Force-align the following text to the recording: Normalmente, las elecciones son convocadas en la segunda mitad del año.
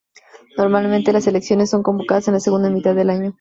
Normalmente, 0.57 1.13
las 1.13 1.27
elecciones 1.27 1.69
son 1.69 1.83
convocadas 1.83 2.27
en 2.27 2.33
la 2.33 2.39
segunda 2.39 2.71
mitad 2.71 2.95
del 2.95 3.11
año. 3.11 3.29